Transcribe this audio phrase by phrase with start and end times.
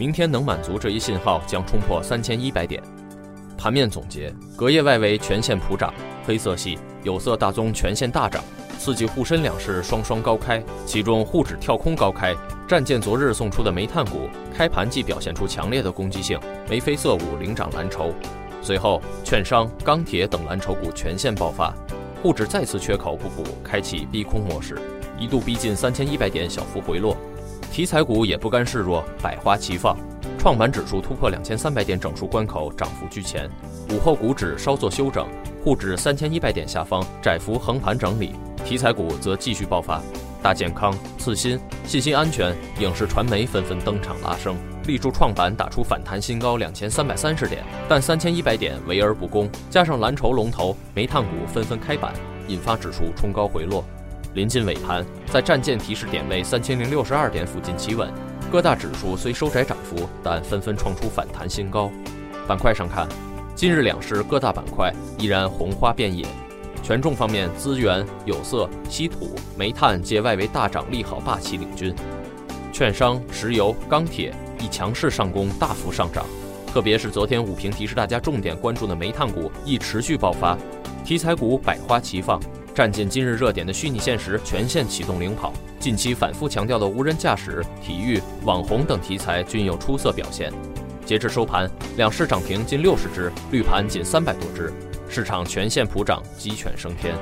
[0.00, 2.82] 明天能满足这一信号，将冲破三千一百点。
[3.58, 5.92] 盘面总结：隔夜外围全线普涨，
[6.24, 8.42] 黑色系、有色大宗全线大涨，
[8.78, 10.64] 刺激沪深两市双双高开。
[10.86, 12.34] 其中沪指跳空高开，
[12.66, 14.26] 战舰昨日送出的煤炭股
[14.56, 18.10] 开盘即表现出强烈的攻击性，眉飞色舞领涨蓝筹。
[18.62, 21.74] 随后，券商、钢铁等蓝筹股全线爆发，
[22.22, 24.78] 沪指再次缺口不补，开启逼空模式，
[25.18, 27.14] 一度逼近三千一百点，小幅回落。
[27.70, 29.96] 题材股也不甘示弱，百花齐放，
[30.36, 33.48] 创板指数突破两千三百点整数关口，涨幅居前。
[33.90, 35.26] 午后股指稍作休整，
[35.62, 38.34] 沪指三千一百点下方窄幅横盘整理。
[38.64, 40.02] 题材股则继续爆发，
[40.42, 47.64] 大健康、次新、信息安全、影视传媒纷纷登场拉升，力助创板打出反弹新高两千三百三十点。
[47.88, 52.12] 但三千一百点围而不攻，加上蓝筹龙头、煤炭股纷纷开板，
[52.48, 53.84] 引发指数冲高回落。
[54.34, 58.08] 临近尾盘，在战舰提示点位三千零六十二点附近企稳，
[58.50, 61.90] 各大指数虽收窄涨幅，但纷纷创出反弹新高。
[62.46, 63.08] 板块上看，
[63.56, 66.24] 今日两市各大板块依然红花遍野。
[66.80, 71.92] 权重方面，资源、有色、稀土、煤炭皆外围大涨利好霸气领军。
[72.72, 76.24] 券商、石油、钢铁亦强势上攻，大幅上涨。
[76.68, 80.56] 特别是昨天武平提示大家重点关注的煤炭股亦持续爆发，
[81.04, 82.40] 题材股百花齐放。
[82.74, 90.52] 占尽今日热点的虚拟现实全线启动领跑，近期反复强调的无人驾驶、体育、网红等题材均有出色表现。
[91.04, 94.72] 截至收盘，两市涨停近六十只，绿盘仅三百多只，
[95.08, 97.14] 市场全线普涨，鸡犬升天。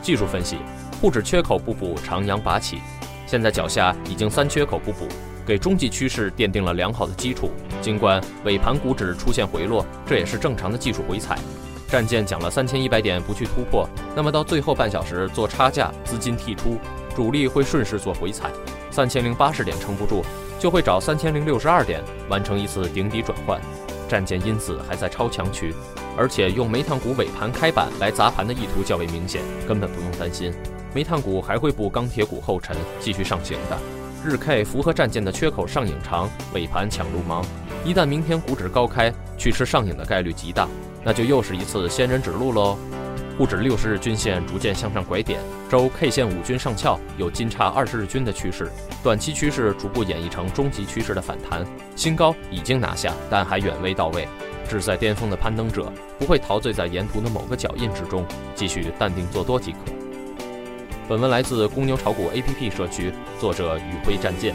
[0.00, 0.56] 技术分析，
[1.00, 2.78] 沪指缺口不补，长阳拔起，
[3.26, 5.06] 现在脚下已经三缺口不补，
[5.46, 7.50] 给中继趋势奠定了良好的基础。
[7.82, 11.38] 尽管尾盘股指出现回落，这也是正常的技术回踩。
[11.94, 16.76] 战舰讲了三千一百点不去突破，那么到最后半小时做差价，资金剔出，
[17.14, 18.50] 主力会顺势做回踩，
[18.90, 20.24] 三千零八十点撑不住，
[20.58, 23.60] 就会找三千零六十二点完成一次顶底转换。
[24.08, 25.72] 战舰因此还在超强区，
[26.16, 30.52] 而且用煤炭股尾盘开板来砸盘的意图较为明显，根本不用担心，
[30.92, 33.78] 煤炭股还会步钢铁股后尘继续上行的。
[34.24, 37.44] 日 K 符合战舰的缺口上影长，尾盘抢路忙，
[37.84, 40.66] 一旦明天股指高开，去吃上影的概率极大。
[41.04, 42.78] 那就又是一次仙人指路喽。
[43.36, 48.70] 沪指六十日均线逐渐向上拐点，周 K 线五均上翘，有金叉二十日均的趋势，
[49.02, 51.66] 短期趋势逐步演绎成中级趋势的反弹，
[51.96, 54.28] 新高已经拿下，但还远未到位。
[54.68, 59.78] 志在巅峰的攀登者不会陶醉在沿途的某个脚印之中，继续淡定做多即可。
[61.08, 64.54] 本文来自公牛炒股 APP 社区，作者宇辉战舰。